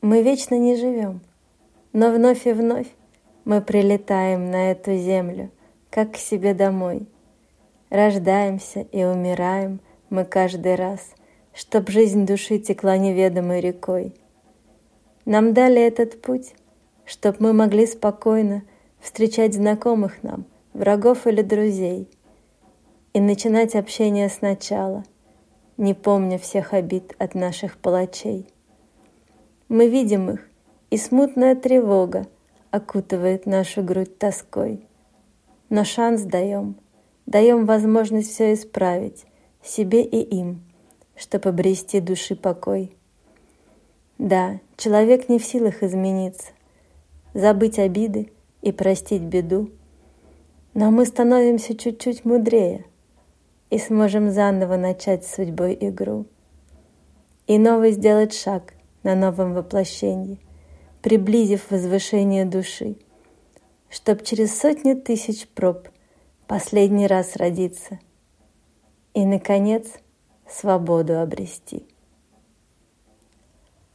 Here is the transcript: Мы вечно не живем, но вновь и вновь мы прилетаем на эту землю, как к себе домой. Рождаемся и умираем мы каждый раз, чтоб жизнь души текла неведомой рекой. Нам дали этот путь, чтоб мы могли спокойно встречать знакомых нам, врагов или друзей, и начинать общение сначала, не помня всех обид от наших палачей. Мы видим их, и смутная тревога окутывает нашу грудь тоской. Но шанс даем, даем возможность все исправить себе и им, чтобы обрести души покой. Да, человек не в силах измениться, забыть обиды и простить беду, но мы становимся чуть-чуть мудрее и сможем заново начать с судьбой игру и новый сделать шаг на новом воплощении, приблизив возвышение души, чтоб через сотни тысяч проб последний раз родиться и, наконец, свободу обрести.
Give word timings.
Мы 0.00 0.22
вечно 0.22 0.54
не 0.54 0.76
живем, 0.76 1.20
но 1.92 2.12
вновь 2.12 2.46
и 2.46 2.52
вновь 2.52 2.86
мы 3.44 3.60
прилетаем 3.60 4.48
на 4.48 4.70
эту 4.70 4.96
землю, 4.96 5.50
как 5.90 6.12
к 6.12 6.16
себе 6.16 6.54
домой. 6.54 7.08
Рождаемся 7.90 8.82
и 8.92 9.02
умираем 9.02 9.80
мы 10.08 10.24
каждый 10.24 10.76
раз, 10.76 11.00
чтоб 11.52 11.90
жизнь 11.90 12.26
души 12.26 12.60
текла 12.60 12.96
неведомой 12.96 13.60
рекой. 13.60 14.14
Нам 15.24 15.52
дали 15.52 15.82
этот 15.82 16.22
путь, 16.22 16.54
чтоб 17.04 17.40
мы 17.40 17.52
могли 17.52 17.84
спокойно 17.84 18.62
встречать 19.00 19.54
знакомых 19.54 20.22
нам, 20.22 20.44
врагов 20.74 21.26
или 21.26 21.42
друзей, 21.42 22.08
и 23.14 23.20
начинать 23.20 23.74
общение 23.74 24.28
сначала, 24.28 25.02
не 25.76 25.92
помня 25.92 26.38
всех 26.38 26.72
обид 26.72 27.16
от 27.18 27.34
наших 27.34 27.78
палачей. 27.78 28.46
Мы 29.68 29.88
видим 29.88 30.30
их, 30.30 30.48
и 30.90 30.96
смутная 30.96 31.54
тревога 31.54 32.26
окутывает 32.70 33.44
нашу 33.44 33.82
грудь 33.82 34.18
тоской. 34.18 34.86
Но 35.68 35.84
шанс 35.84 36.22
даем, 36.22 36.76
даем 37.26 37.66
возможность 37.66 38.32
все 38.32 38.54
исправить 38.54 39.26
себе 39.62 40.02
и 40.02 40.20
им, 40.20 40.62
чтобы 41.16 41.50
обрести 41.50 42.00
души 42.00 42.34
покой. 42.34 42.96
Да, 44.16 44.60
человек 44.78 45.28
не 45.28 45.38
в 45.38 45.44
силах 45.44 45.82
измениться, 45.82 46.48
забыть 47.34 47.78
обиды 47.78 48.32
и 48.62 48.72
простить 48.72 49.22
беду, 49.22 49.70
но 50.72 50.90
мы 50.90 51.04
становимся 51.04 51.76
чуть-чуть 51.76 52.24
мудрее 52.24 52.86
и 53.68 53.78
сможем 53.78 54.30
заново 54.30 54.76
начать 54.76 55.26
с 55.26 55.34
судьбой 55.34 55.76
игру 55.78 56.24
и 57.46 57.58
новый 57.58 57.92
сделать 57.92 58.32
шаг 58.32 58.72
на 59.08 59.14
новом 59.14 59.54
воплощении, 59.54 60.38
приблизив 61.00 61.70
возвышение 61.70 62.44
души, 62.44 62.96
чтоб 63.88 64.22
через 64.22 64.60
сотни 64.60 64.92
тысяч 64.92 65.48
проб 65.48 65.88
последний 66.46 67.06
раз 67.06 67.36
родиться 67.36 68.00
и, 69.14 69.24
наконец, 69.24 69.86
свободу 70.46 71.20
обрести. 71.20 71.86